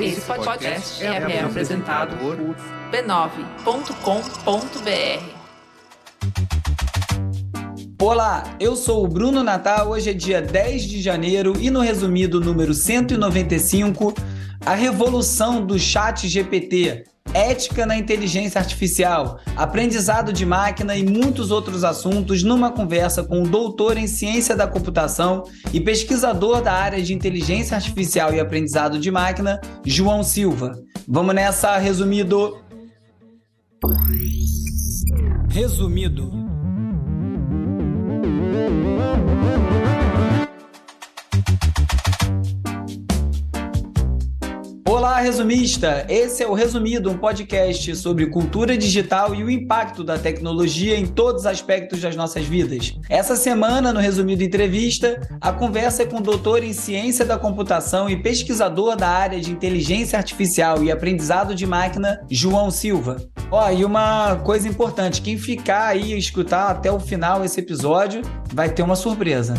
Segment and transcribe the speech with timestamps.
[0.00, 2.36] Esse podcast é, é apresentado por
[2.92, 3.88] b9.com.br.
[8.00, 9.88] Olá, eu sou o Bruno Natal.
[9.88, 14.14] Hoje é dia 10 de janeiro e no resumido número 195,
[14.64, 17.04] a revolução do Chat GPT
[17.38, 23.48] ética na inteligência artificial, aprendizado de máquina e muitos outros assuntos numa conversa com o
[23.48, 29.10] doutor em ciência da computação e pesquisador da área de inteligência artificial e aprendizado de
[29.10, 30.72] máquina, João Silva.
[31.06, 32.58] Vamos nessa, resumido.
[35.48, 36.48] Resumido.
[44.98, 46.04] Olá, resumista!
[46.08, 51.06] Esse é o Resumido, um podcast sobre cultura digital e o impacto da tecnologia em
[51.06, 52.96] todos os aspectos das nossas vidas.
[53.08, 58.10] Essa semana, no Resumido Entrevista, a conversa é com o doutor em ciência da computação
[58.10, 63.18] e pesquisador da área de inteligência artificial e aprendizado de máquina, João Silva.
[63.52, 68.20] Ó, e uma coisa importante: quem ficar aí e escutar até o final esse episódio
[68.52, 69.54] vai ter uma surpresa.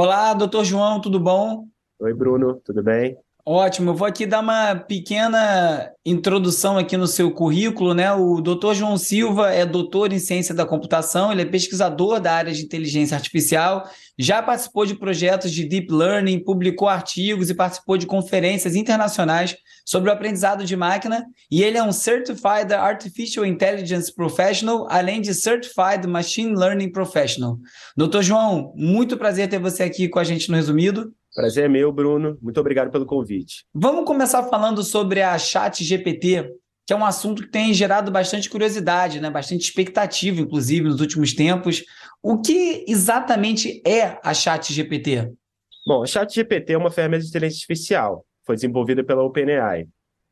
[0.00, 1.66] Olá, doutor João, tudo bom?
[1.98, 3.18] Oi, Bruno, tudo bem?
[3.50, 8.12] Ótimo, eu vou aqui dar uma pequena introdução aqui no seu currículo, né?
[8.12, 12.52] O doutor João Silva é doutor em ciência da computação, ele é pesquisador da área
[12.52, 13.88] de inteligência artificial,
[14.18, 20.10] já participou de projetos de deep learning, publicou artigos e participou de conferências internacionais sobre
[20.10, 26.06] o aprendizado de máquina, e ele é um Certified Artificial Intelligence Professional, além de Certified
[26.06, 27.56] Machine Learning Professional.
[27.96, 31.14] Doutor João, muito prazer ter você aqui com a gente no Resumido.
[31.38, 32.36] Prazer é meu, Bruno.
[32.42, 33.64] Muito obrigado pelo convite.
[33.72, 36.52] Vamos começar falando sobre a Chat GPT,
[36.84, 39.30] que é um assunto que tem gerado bastante curiosidade, né?
[39.30, 41.84] bastante expectativa, inclusive, nos últimos tempos.
[42.20, 45.32] O que exatamente é a Chat GPT?
[45.86, 49.86] Bom, a Chat GPT é uma ferramenta de inteligência artificial foi desenvolvida pela OpenAI.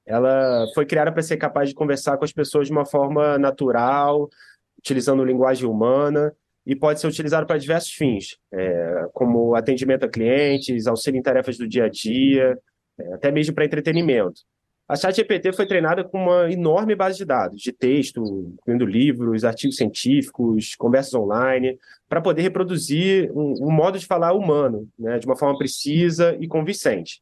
[0.04, 4.28] Ela foi criada para ser capaz de conversar com as pessoas de uma forma natural,
[4.76, 6.34] utilizando linguagem humana,
[6.66, 11.56] e pode ser utilizada para diversos fins, é, como atendimento a clientes, auxílio em tarefas
[11.56, 12.58] do dia a dia,
[12.98, 14.40] é, até mesmo para entretenimento.
[14.88, 18.22] A ChatGPT foi treinada com uma enorme base de dados, de texto,
[18.54, 21.76] incluindo livros, artigos científicos, conversas online,
[22.08, 26.46] para poder reproduzir um, um, modo de falar humano, né, de uma forma precisa e
[26.46, 27.20] convincente.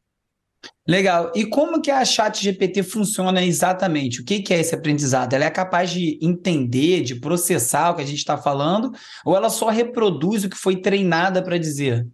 [0.87, 1.31] Legal.
[1.35, 4.21] E como que a Chat GPT funciona exatamente?
[4.21, 5.33] O que, que é esse aprendizado?
[5.33, 8.91] Ela é capaz de entender, de processar o que a gente está falando,
[9.25, 12.07] ou ela só reproduz o que foi treinada para dizer?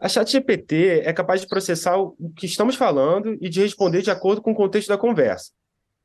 [0.00, 4.10] A Chat GPT é capaz de processar o que estamos falando e de responder de
[4.10, 5.50] acordo com o contexto da conversa.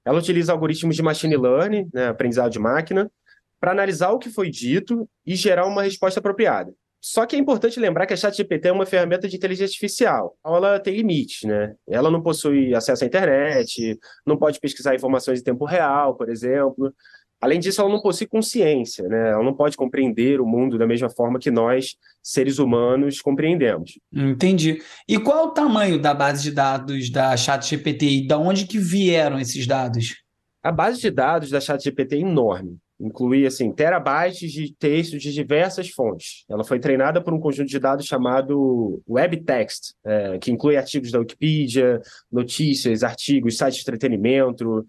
[0.05, 3.11] Ela utiliza algoritmos de machine learning, né, aprendizado de máquina,
[3.59, 6.73] para analisar o que foi dito e gerar uma resposta apropriada.
[7.01, 10.35] Só que é importante lembrar que a ChatGPT é uma ferramenta de inteligência artificial.
[10.45, 11.73] Ela tem limites, né?
[11.87, 16.93] Ela não possui acesso à internet, não pode pesquisar informações em tempo real, por exemplo.
[17.41, 19.29] Além disso, ela não possui consciência, né?
[19.29, 23.97] Ela não pode compreender o mundo da mesma forma que nós, seres humanos, compreendemos.
[24.11, 24.81] Entendi.
[25.07, 28.77] E qual é o tamanho da base de dados da ChatGPT e de onde que
[28.77, 30.21] vieram esses dados?
[30.61, 35.89] A base de dados da ChatGPT é enorme inclui assim terabytes de texto de diversas
[35.89, 36.43] fontes.
[36.49, 41.19] Ela foi treinada por um conjunto de dados chamado WebText, é, que inclui artigos da
[41.19, 42.01] Wikipedia,
[42.31, 44.85] notícias, artigos, sites de entretenimento,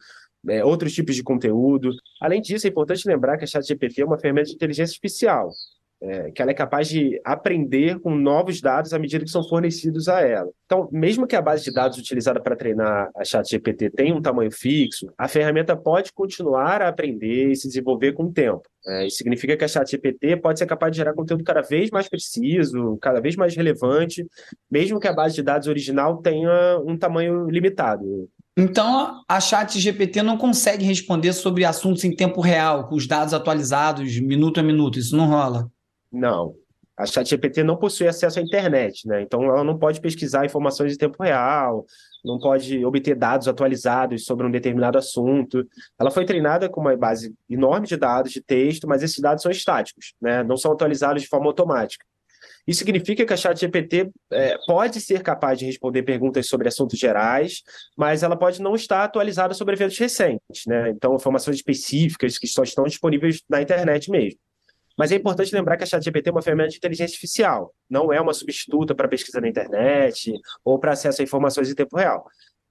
[0.49, 1.91] é, outros tipos de conteúdo.
[2.21, 5.51] Além disso, é importante lembrar que a ChatGPT é uma ferramenta de inteligência artificial
[6.03, 10.09] é, que ela é capaz de aprender com novos dados à medida que são fornecidos
[10.09, 10.51] a ela.
[10.65, 14.51] Então, mesmo que a base de dados utilizada para treinar a ChatGPT tenha um tamanho
[14.51, 18.63] fixo, a ferramenta pode continuar a aprender e se desenvolver com o tempo.
[18.87, 22.09] É, isso significa que a ChatGPT pode ser capaz de gerar conteúdo cada vez mais
[22.09, 24.27] preciso, cada vez mais relevante,
[24.71, 28.29] mesmo que a base de dados original tenha um tamanho limitado.
[28.57, 33.33] Então, a chat GPT não consegue responder sobre assuntos em tempo real, com os dados
[33.33, 34.99] atualizados, minuto a minuto.
[34.99, 35.71] Isso não rola.
[36.13, 36.55] Não.
[36.97, 39.23] A ChatGPT não possui acesso à internet, né?
[39.23, 41.87] Então ela não pode pesquisar informações em tempo real,
[42.23, 45.67] não pode obter dados atualizados sobre um determinado assunto.
[45.99, 49.51] Ela foi treinada com uma base enorme de dados de texto, mas esses dados são
[49.51, 50.43] estáticos, né?
[50.43, 52.05] Não são atualizados de forma automática.
[52.67, 57.63] Isso significa que a ChatGPT é, pode ser capaz de responder perguntas sobre assuntos gerais,
[57.97, 60.91] mas ela pode não estar atualizada sobre eventos recentes, né?
[60.91, 64.39] Então, informações específicas que só estão disponíveis na internet mesmo.
[65.01, 68.21] Mas é importante lembrar que a ChatGPT é uma ferramenta de inteligência artificial, não é
[68.21, 70.31] uma substituta para pesquisa na internet
[70.63, 72.27] ou para acesso a informações em tempo real.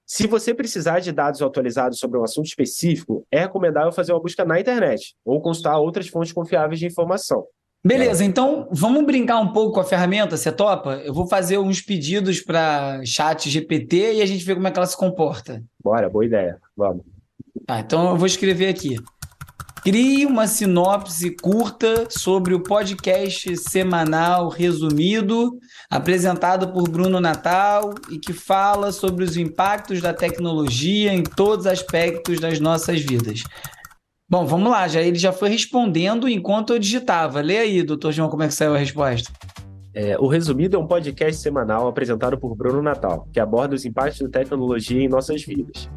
[0.06, 4.44] Se você precisar de dados atualizados sobre um assunto específico, é recomendável fazer uma busca
[4.44, 7.44] na internet ou consultar outras fontes confiáveis de informação.
[7.84, 11.02] Beleza, então vamos brincar um pouco com a ferramenta, você topa?
[11.04, 14.78] Eu vou fazer uns pedidos para chat GPT e a gente vê como é que
[14.78, 15.64] ela se comporta.
[15.82, 16.60] Bora, boa ideia.
[16.76, 17.04] Vamos.
[17.66, 18.94] Tá, então eu vou escrever aqui.
[19.82, 28.34] Crie uma sinopse curta sobre o podcast semanal resumido, apresentado por Bruno Natal e que
[28.34, 33.42] fala sobre os impactos da tecnologia em todos os aspectos das nossas vidas.
[34.28, 37.40] Bom, vamos lá, já ele já foi respondendo enquanto eu digitava.
[37.40, 39.32] Lê aí, doutor João, como é que saiu a resposta.
[39.92, 44.20] É, o Resumido é um podcast semanal apresentado por Bruno Natal, que aborda os impactos
[44.20, 45.90] da tecnologia em nossas vidas.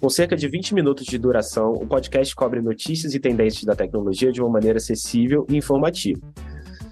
[0.00, 4.32] Com cerca de 20 minutos de duração, o podcast cobre notícias e tendências da tecnologia
[4.32, 6.20] de uma maneira acessível e informativa.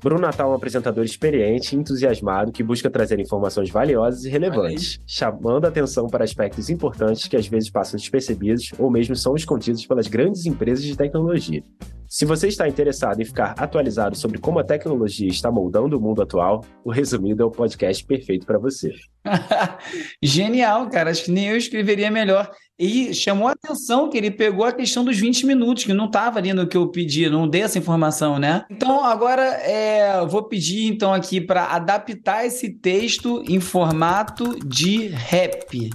[0.05, 5.01] Bruno Natal é um apresentador experiente e entusiasmado que busca trazer informações valiosas e relevantes,
[5.07, 9.87] chamando a atenção para aspectos importantes que às vezes passam despercebidos ou mesmo são escondidos
[9.87, 11.65] pelas grandes empresas de tecnologia.
[12.07, 16.21] Se você está interessado em ficar atualizado sobre como a tecnologia está moldando o mundo
[16.21, 18.93] atual, o Resumido é o podcast perfeito para você.
[20.23, 21.11] Genial, cara.
[21.11, 22.51] Acho que nem eu escreveria melhor.
[22.79, 26.41] E chamou a atenção que ele pegou a questão dos 20 minutos, que não estava
[26.41, 28.65] ali no que eu pedi, não dei essa informação, né?
[28.69, 35.91] Então, agora é, vou pedir então aqui para adaptar esse texto em formato de rap.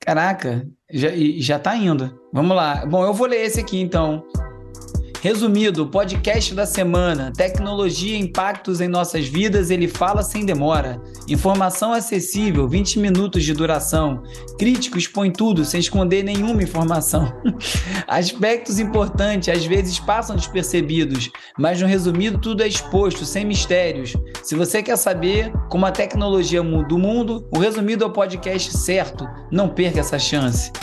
[0.00, 2.16] Caraca, já, já tá indo.
[2.32, 2.86] Vamos lá.
[2.86, 4.24] Bom, eu vou ler esse aqui então.
[5.22, 9.70] Resumido, podcast da semana: Tecnologia e impactos em nossas vidas.
[9.70, 11.00] Ele fala sem demora.
[11.28, 14.24] Informação acessível, 20 minutos de duração.
[14.58, 17.32] Crítico expõe tudo sem esconder nenhuma informação.
[18.08, 24.16] Aspectos importantes às vezes passam despercebidos, mas no resumido tudo é exposto, sem mistérios.
[24.42, 28.76] Se você quer saber como a tecnologia muda o mundo, o resumido é o podcast
[28.76, 29.24] certo.
[29.52, 30.72] Não perca essa chance.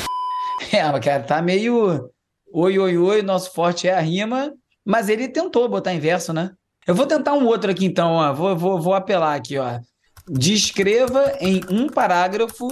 [0.73, 2.11] É, cara, tá meio
[2.51, 4.51] Oi, oi, oi, nosso forte é a rima,
[4.83, 6.51] mas ele tentou botar em verso, né?
[6.87, 8.33] Eu vou tentar um outro aqui então, ó.
[8.33, 9.79] Vou, vou, vou apelar aqui, ó.
[10.27, 12.67] Descreva em um parágrafo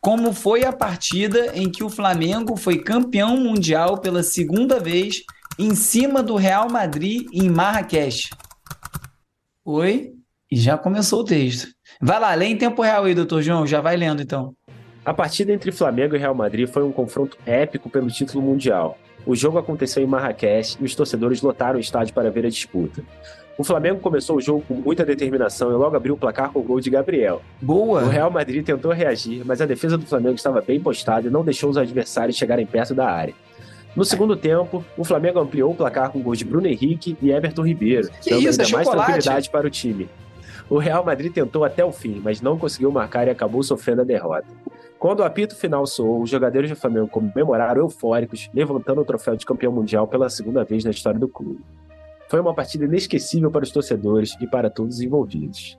[0.00, 5.22] como foi a partida em que o Flamengo foi campeão mundial pela segunda vez
[5.56, 8.30] em cima do Real Madrid em Marrakech.
[9.64, 10.10] Oi?
[10.50, 11.68] E já começou o texto.
[12.02, 13.64] Vai lá, lê em tempo real aí, doutor João.
[13.64, 14.52] Já vai lendo então.
[15.04, 18.98] A partida entre Flamengo e Real Madrid foi um confronto épico pelo título mundial.
[19.26, 23.02] O jogo aconteceu em Marrakech e os torcedores lotaram o estádio para ver a disputa.
[23.58, 26.62] O Flamengo começou o jogo com muita determinação e logo abriu o placar com o
[26.62, 27.42] gol de Gabriel.
[27.60, 28.02] Boa!
[28.04, 31.44] O Real Madrid tentou reagir, mas a defesa do Flamengo estava bem postada e não
[31.44, 33.34] deixou os adversários chegarem perto da área.
[33.94, 37.66] No segundo tempo, o Flamengo ampliou o placar com gols de Bruno Henrique e Everton
[37.66, 40.08] Ribeiro, que dando isso, ainda é mais tranquilidade para o time.
[40.70, 44.04] O Real Madrid tentou até o fim, mas não conseguiu marcar e acabou sofrendo a
[44.04, 44.46] derrota.
[45.00, 49.46] Quando o apito final soou, os jogadores do Flamengo comemoraram eufóricos, levantando o troféu de
[49.46, 51.64] campeão mundial pela segunda vez na história do clube.
[52.28, 55.78] Foi uma partida inesquecível para os torcedores e para todos os envolvidos.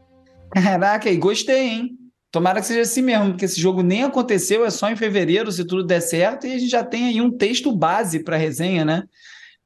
[0.50, 1.98] Caraca, e gostei, hein?
[2.32, 5.66] Tomara que seja assim mesmo, porque esse jogo nem aconteceu, é só em fevereiro, se
[5.66, 9.04] tudo der certo, e a gente já tem aí um texto base para resenha, né?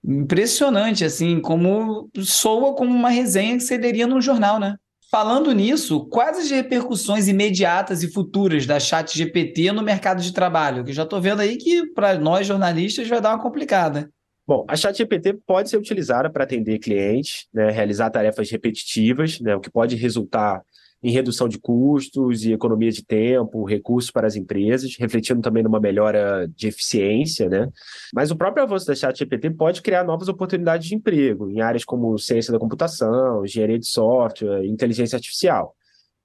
[0.03, 4.75] Impressionante, assim, como soa como uma resenha que você leria num jornal, né?
[5.11, 10.83] Falando nisso, quais as repercussões imediatas e futuras da Chat GPT no mercado de trabalho?
[10.83, 14.09] Que já estou vendo aí que para nós jornalistas vai dar uma complicada.
[14.47, 19.59] Bom, a ChatGPT pode ser utilizada para atender clientes, né, realizar tarefas repetitivas, né, o
[19.59, 20.61] que pode resultar
[21.03, 25.79] em redução de custos e economia de tempo, recursos para as empresas, refletindo também numa
[25.79, 27.69] melhora de eficiência, né?
[28.13, 32.17] Mas o próprio avanço da ChatGPT pode criar novas oportunidades de emprego em áreas como
[32.17, 35.75] ciência da computação, engenharia de software, inteligência artificial.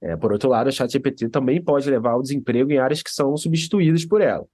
[0.01, 3.37] É, por outro lado, a ChatGPT também pode levar ao desemprego em áreas que são
[3.37, 4.45] substituídas por ela.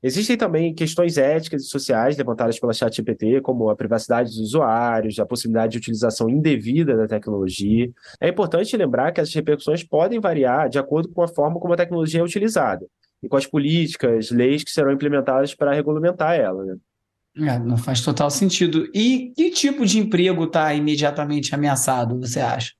[0.00, 5.26] Existem também questões éticas e sociais levantadas pela ChatGPT, como a privacidade dos usuários, a
[5.26, 7.90] possibilidade de utilização indevida da tecnologia.
[8.20, 11.76] É importante lembrar que essas repercussões podem variar de acordo com a forma como a
[11.76, 12.86] tecnologia é utilizada
[13.20, 16.64] e com as políticas, leis que serão implementadas para regulamentar ela.
[16.64, 16.76] Né?
[17.52, 18.88] É, não faz total sentido.
[18.94, 22.77] E que tipo de emprego está imediatamente ameaçado, você acha?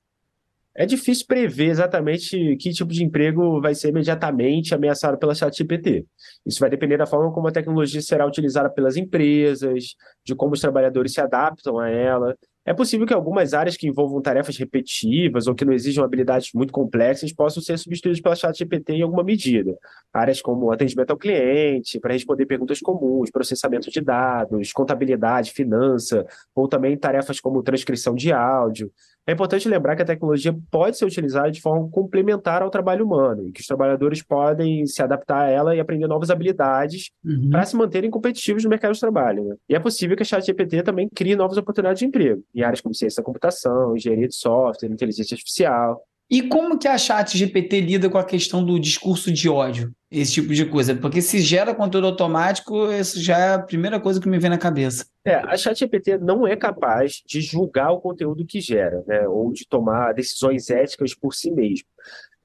[0.75, 6.05] É difícil prever exatamente que tipo de emprego vai ser imediatamente ameaçado pela ChatGPT.
[6.45, 10.61] Isso vai depender da forma como a tecnologia será utilizada pelas empresas, de como os
[10.61, 12.35] trabalhadores se adaptam a ela.
[12.65, 16.71] É possível que algumas áreas que envolvam tarefas repetitivas ou que não exijam habilidades muito
[16.71, 19.75] complexas possam ser substituídas pela ChatGPT em alguma medida.
[20.13, 26.23] Áreas como atendimento ao cliente, para responder perguntas comuns, processamento de dados, contabilidade, finança,
[26.53, 28.91] ou também tarefas como transcrição de áudio.
[29.29, 33.47] É importante lembrar que a tecnologia pode ser utilizada de forma complementar ao trabalho humano
[33.47, 37.51] e que os trabalhadores podem se adaptar a ela e aprender novas habilidades uhum.
[37.51, 39.43] para se manterem competitivos no mercado de trabalho.
[39.43, 39.55] Né?
[39.69, 42.95] E é possível que a ChatGPT também crie novas oportunidades de emprego em áreas como
[42.95, 46.01] ciência da computação, engenharia de software, inteligência artificial.
[46.27, 50.33] E como que a chat GPT lida com a questão do discurso de ódio, esse
[50.33, 50.95] tipo de coisa?
[50.95, 54.57] Porque se gera conteúdo automático, isso já é a primeira coisa que me vem na
[54.57, 55.05] cabeça.
[55.25, 59.51] É, a chat GPT não é capaz de julgar o conteúdo que gera, né, ou
[59.51, 61.87] de tomar decisões éticas por si mesmo.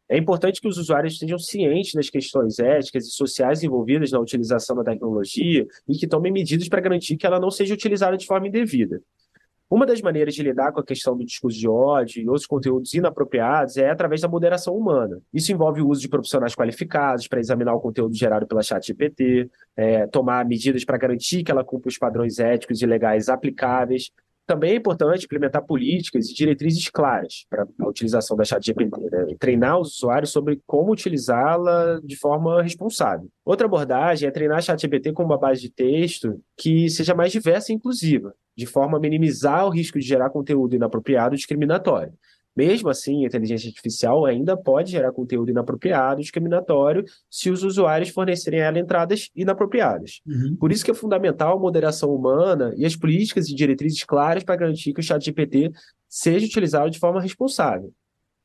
[0.09, 4.77] É importante que os usuários estejam cientes das questões éticas e sociais envolvidas na utilização
[4.77, 8.47] da tecnologia e que tomem medidas para garantir que ela não seja utilizada de forma
[8.47, 9.01] indevida.
[9.71, 12.93] Uma das maneiras de lidar com a questão do discurso de ódio e outros conteúdos
[12.95, 15.21] inapropriados é através da moderação humana.
[15.33, 20.07] Isso envolve o uso de profissionais qualificados para examinar o conteúdo gerado pela ChatGPT, é,
[20.07, 24.11] tomar medidas para garantir que ela cumpra os padrões éticos e legais aplicáveis,
[24.47, 29.35] também é importante implementar políticas e diretrizes claras para a utilização da ChatGPT, né?
[29.39, 33.29] treinar os usuários sobre como utilizá-la de forma responsável.
[33.45, 37.73] Outra abordagem é treinar a ChatGPT com uma base de texto que seja mais diversa
[37.73, 42.13] e inclusiva, de forma a minimizar o risco de gerar conteúdo inapropriado e discriminatório.
[42.57, 48.61] Mesmo assim, a inteligência artificial ainda pode gerar conteúdo inapropriado, discriminatório, se os usuários fornecerem
[48.61, 50.21] a ela entradas inapropriadas.
[50.25, 50.57] Uhum.
[50.57, 54.55] Por isso que é fundamental a moderação humana e as políticas e diretrizes claras para
[54.55, 55.73] garantir que o chat GPT
[56.09, 57.93] seja utilizado de forma responsável.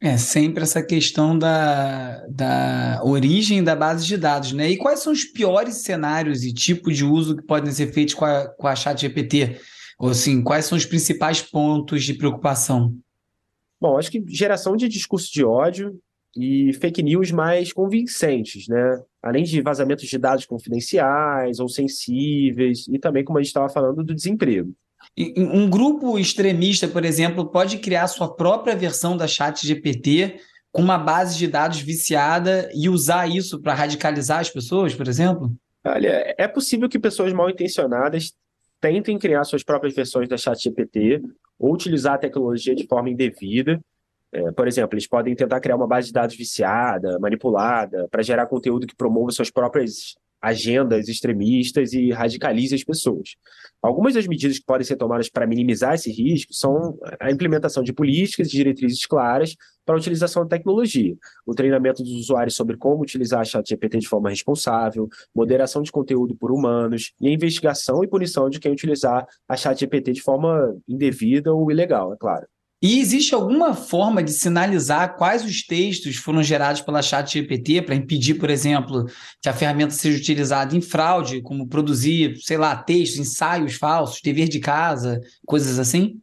[0.02, 4.70] É sempre essa questão da, da origem da base de dados, né?
[4.70, 8.24] E quais são os piores cenários e tipos de uso que podem ser feitos com
[8.24, 9.60] a, com a chat GPT?
[10.00, 12.96] Ou assim, quais são os principais pontos de preocupação?
[13.82, 16.00] Bom, acho que geração de discurso de ódio
[16.38, 19.02] e fake news mais convincentes, né?
[19.22, 24.04] Além de vazamentos de dados confidenciais ou sensíveis, e também, como a gente estava falando,
[24.04, 24.74] do desemprego.
[25.36, 30.40] Um grupo extremista, por exemplo, pode criar sua própria versão da chat GPT
[30.72, 35.52] com uma base de dados viciada e usar isso para radicalizar as pessoas, por exemplo?
[35.84, 38.34] Olha, é possível que pessoas mal intencionadas
[38.80, 41.22] tentem criar suas próprias versões da ChatGPT
[41.58, 43.80] ou utilizar a tecnologia de forma indevida.
[44.32, 48.46] É, por exemplo, eles podem tentar criar uma base de dados viciada, manipulada, para gerar
[48.46, 53.36] conteúdo que promova suas próprias agendas extremistas e radicalize as pessoas.
[53.82, 57.94] Algumas das medidas que podem ser tomadas para minimizar esse risco são a implementação de
[57.94, 59.56] políticas e diretrizes claras
[59.86, 61.16] para a utilização da tecnologia,
[61.48, 66.36] o treinamento dos usuários sobre como utilizar a ChatGPT de forma responsável, moderação de conteúdo
[66.36, 71.52] por humanos e a investigação e punição de quem utilizar a ChatGPT de forma indevida
[71.54, 72.46] ou ilegal, é claro.
[72.82, 78.36] E existe alguma forma de sinalizar quais os textos foram gerados pela ChatGPT para impedir,
[78.36, 79.06] por exemplo,
[79.42, 84.48] que a ferramenta seja utilizada em fraude, como produzir, sei lá, textos, ensaios falsos, dever
[84.48, 86.22] de casa, coisas assim?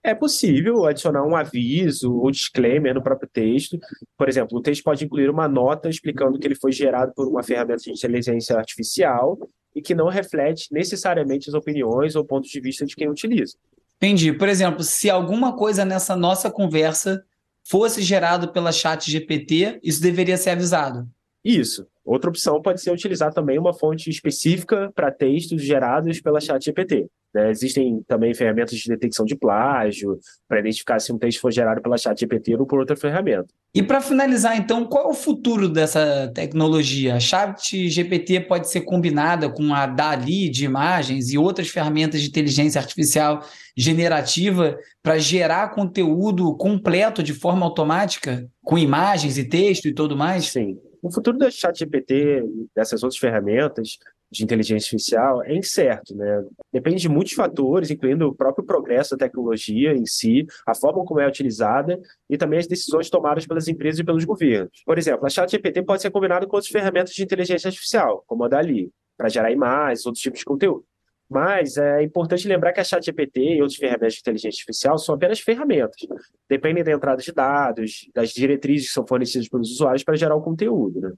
[0.00, 3.76] É possível adicionar um aviso ou disclaimer no próprio texto.
[4.16, 7.42] Por exemplo, o texto pode incluir uma nota explicando que ele foi gerado por uma
[7.42, 9.36] ferramenta de inteligência artificial
[9.74, 13.56] e que não reflete necessariamente as opiniões ou pontos de vista de quem utiliza.
[13.98, 14.32] Entendi.
[14.32, 17.24] Por exemplo, se alguma coisa nessa nossa conversa
[17.64, 21.08] fosse gerado pela chat GPT, isso deveria ser avisado.
[21.44, 21.86] Isso.
[22.08, 27.06] Outra opção pode ser utilizar também uma fonte específica para textos gerados pela chat GPT.
[27.34, 27.50] Né?
[27.50, 31.98] Existem também ferramentas de detecção de plágio para identificar se um texto foi gerado pela
[31.98, 33.48] ChatGPT ou por outra ferramenta.
[33.74, 37.16] E para finalizar, então, qual é o futuro dessa tecnologia?
[37.16, 42.80] A ChatGPT pode ser combinada com a DALI de imagens e outras ferramentas de inteligência
[42.80, 43.44] artificial
[43.76, 50.46] generativa para gerar conteúdo completo de forma automática, com imagens e texto e tudo mais?
[50.46, 50.78] Sim.
[51.02, 53.98] O futuro da ChatGPT e dessas outras ferramentas
[54.30, 56.44] de inteligência artificial é incerto, né?
[56.72, 61.20] Depende de muitos fatores, incluindo o próprio progresso da tecnologia em si, a forma como
[61.20, 64.82] é utilizada e também as decisões tomadas pelas empresas e pelos governos.
[64.84, 68.48] Por exemplo, a ChatGPT pode ser combinada com outras ferramentas de inteligência artificial, como a
[68.48, 70.84] Dali, para gerar imagens, outros tipos de conteúdo.
[71.28, 75.40] Mas é importante lembrar que a ChatGPT e outras ferramentas de inteligência artificial são apenas
[75.40, 76.00] ferramentas.
[76.48, 80.42] Dependem da entrada de dados, das diretrizes que são fornecidas pelos usuários para gerar o
[80.42, 81.00] conteúdo.
[81.00, 81.12] Né?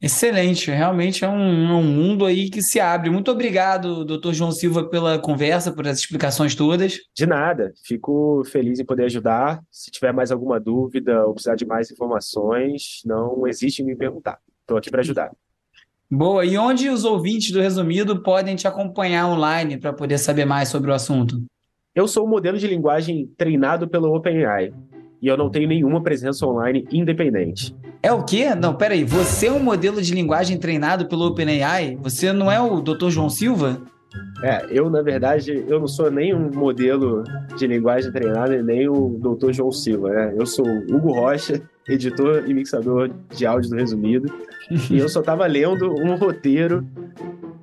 [0.00, 3.08] Excelente, realmente é um, é um, mundo aí que se abre.
[3.08, 6.98] Muito obrigado, doutor João Silva, pela conversa, por as explicações todas.
[7.14, 9.62] De nada, fico feliz em poder ajudar.
[9.70, 14.38] Se tiver mais alguma dúvida ou precisar de mais informações, não existe em me perguntar.
[14.60, 15.30] Estou aqui para ajudar.
[16.08, 20.68] Boa, e onde os ouvintes do Resumido podem te acompanhar online para poder saber mais
[20.68, 21.42] sobre o assunto?
[21.92, 24.72] Eu sou um modelo de linguagem treinado pelo OpenAI
[25.20, 27.74] e eu não tenho nenhuma presença online independente.
[28.00, 28.54] É o quê?
[28.54, 29.02] Não, peraí.
[29.02, 31.98] Você é um modelo de linguagem treinado pelo OpenAI?
[32.00, 33.08] Você não é o Dr.
[33.08, 33.82] João Silva?
[34.44, 37.24] É, eu, na verdade, eu não sou nem um modelo
[37.56, 39.50] de linguagem treinado e nem o Dr.
[39.50, 40.34] João Silva, né?
[40.38, 44.32] Eu sou Hugo Rocha, editor e mixador de áudio do Resumido,
[44.90, 46.86] e eu só estava lendo um roteiro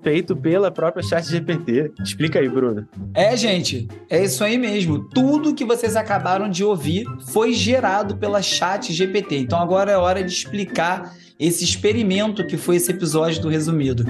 [0.02, 1.92] feito pela própria ChatGPT.
[2.04, 2.88] Explica aí, Bruno.
[3.14, 5.08] É, gente, é isso aí mesmo.
[5.10, 9.38] Tudo que vocês acabaram de ouvir foi gerado pela ChatGPT.
[9.38, 14.06] Então agora é hora de explicar esse experimento que foi esse episódio do resumido.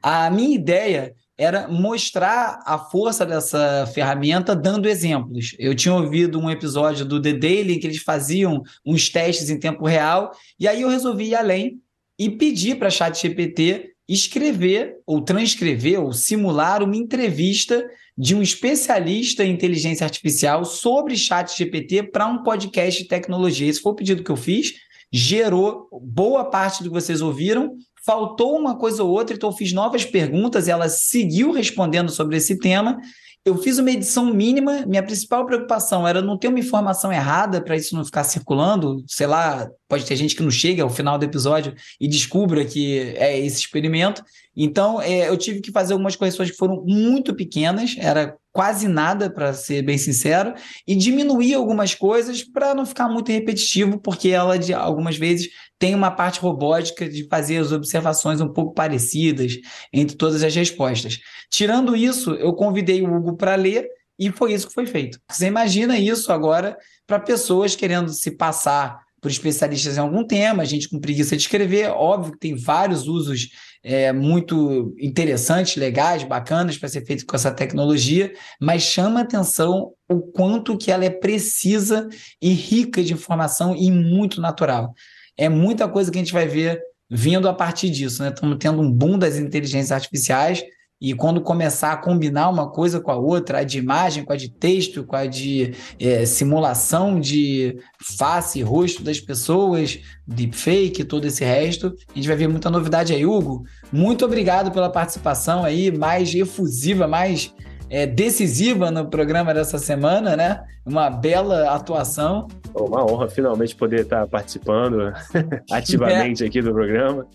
[0.00, 5.56] A minha ideia era mostrar a força dessa ferramenta dando exemplos.
[5.58, 9.58] Eu tinha ouvido um episódio do The Daily em que eles faziam uns testes em
[9.58, 11.80] tempo real, e aí eu resolvi ir além
[12.18, 17.84] e pedir para a ChatGPT escrever ou transcrever ou simular uma entrevista
[18.16, 23.68] de um especialista em inteligência artificial sobre ChatGPT para um podcast de tecnologia.
[23.68, 24.74] Esse foi o pedido que eu fiz,
[25.10, 29.72] gerou boa parte do que vocês ouviram faltou uma coisa ou outra, então eu fiz
[29.72, 32.98] novas perguntas ela seguiu respondendo sobre esse tema.
[33.44, 37.76] Eu fiz uma edição mínima, minha principal preocupação era não ter uma informação errada para
[37.76, 39.02] isso não ficar circulando.
[39.08, 43.00] Sei lá, pode ter gente que não chega ao final do episódio e descubra que
[43.16, 44.22] é esse experimento.
[44.56, 49.30] Então, é, eu tive que fazer algumas correções que foram muito pequenas, era quase nada,
[49.30, 50.54] para ser bem sincero,
[50.86, 55.94] e diminuir algumas coisas para não ficar muito repetitivo, porque ela, de, algumas vezes, tem
[55.94, 59.58] uma parte robótica de fazer as observações um pouco parecidas
[59.92, 61.18] entre todas as respostas.
[61.50, 63.88] Tirando isso, eu convidei o Hugo para ler.
[64.18, 65.18] E foi isso que foi feito.
[65.28, 70.88] Você imagina isso agora para pessoas querendo se passar por especialistas em algum tema, gente
[70.88, 71.90] com preguiça de escrever.
[71.90, 73.48] Óbvio que tem vários usos
[73.82, 80.20] é, muito interessantes, legais, bacanas para ser feito com essa tecnologia, mas chama atenção o
[80.20, 82.08] quanto que ela é precisa
[82.40, 84.94] e rica de informação e muito natural.
[85.36, 88.28] É muita coisa que a gente vai ver vindo a partir disso, né?
[88.28, 90.62] Estamos tendo um boom das inteligências artificiais
[91.02, 94.36] e quando começar a combinar uma coisa com a outra, a de imagem com a
[94.36, 101.24] de texto, com a de é, simulação de face e rosto das pessoas, deepfake, todo
[101.24, 103.26] esse resto, a gente vai ver muita novidade aí.
[103.26, 107.52] Hugo, muito obrigado pela participação aí, mais efusiva, mais
[107.92, 110.64] é, decisiva no programa dessa semana, né?
[110.84, 112.48] Uma bela atuação.
[112.74, 115.12] Uma honra finalmente poder estar participando
[115.70, 116.46] ativamente é.
[116.46, 117.26] aqui do programa.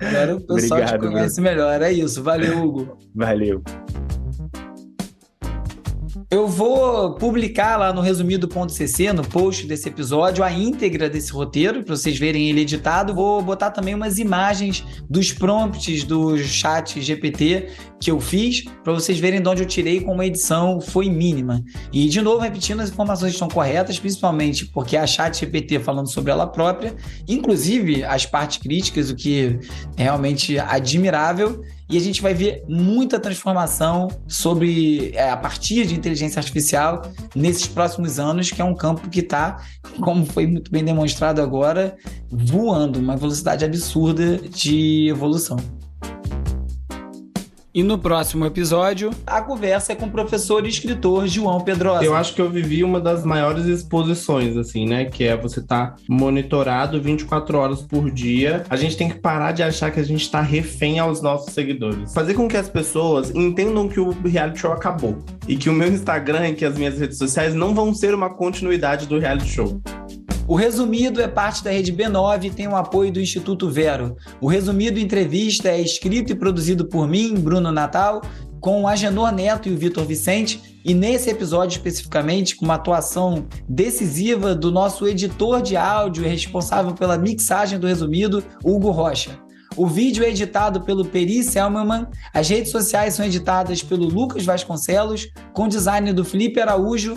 [0.00, 1.50] Agora o pessoal Obrigado, te conhece Bruno.
[1.50, 1.80] melhor.
[1.82, 2.24] É isso.
[2.24, 2.98] Valeu, Hugo.
[3.14, 3.62] Valeu.
[6.30, 11.96] Eu vou publicar lá no resumido.cc, no post desse episódio, a íntegra desse roteiro, para
[11.96, 13.12] vocês verem ele editado.
[13.12, 19.18] Vou botar também umas imagens dos prompts do chat GPT que eu fiz, para vocês
[19.18, 21.64] verem de onde eu tirei como a edição foi mínima.
[21.92, 26.30] E, de novo, repetindo, as informações estão corretas, principalmente porque a chat GPT falando sobre
[26.30, 26.94] ela própria,
[27.26, 29.58] inclusive as partes críticas, o que
[29.96, 35.94] é realmente admirável e a gente vai ver muita transformação sobre é, a partir de
[35.94, 37.02] inteligência artificial
[37.34, 39.60] nesses próximos anos, que é um campo que está,
[40.00, 41.96] como foi muito bem demonstrado agora,
[42.30, 45.56] voando, uma velocidade absurda de evolução.
[47.72, 52.04] E no próximo episódio, a conversa é com o professor e escritor João Pedrosa.
[52.04, 55.04] Eu acho que eu vivi uma das maiores exposições, assim, né?
[55.04, 58.64] Que é você estar tá monitorado 24 horas por dia.
[58.68, 62.12] A gente tem que parar de achar que a gente está refém aos nossos seguidores.
[62.12, 65.18] Fazer com que as pessoas entendam que o reality show acabou.
[65.46, 68.30] E que o meu Instagram e que as minhas redes sociais não vão ser uma
[68.30, 69.80] continuidade do reality show.
[70.50, 74.16] O Resumido é parte da Rede B9 e tem o apoio do Instituto Vero.
[74.40, 78.20] O Resumido Entrevista é escrito e produzido por mim, Bruno Natal,
[78.58, 83.46] com o Agenor Neto e o Vitor Vicente, e nesse episódio especificamente com uma atuação
[83.68, 89.38] decisiva do nosso editor de áudio responsável pela mixagem do Resumido, Hugo Rocha.
[89.76, 95.28] O vídeo é editado pelo Peri Selmerman, as redes sociais são editadas pelo Lucas Vasconcelos,
[95.52, 97.16] com design do Felipe Araújo